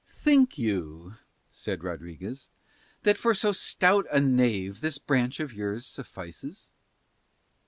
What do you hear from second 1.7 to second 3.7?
Rodriguez, "that for so